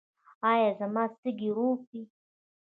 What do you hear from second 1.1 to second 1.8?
سږي روغ